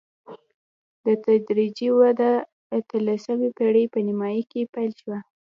دا 1.03 1.13
تدریجي 1.25 1.89
وده 1.99 2.31
د 2.41 2.45
اتلسمې 2.77 3.49
پېړۍ 3.57 3.85
په 3.93 3.99
نیمايي 4.07 4.43
کې 4.51 4.71
پیل 4.73 4.91
شوه. 4.99 5.19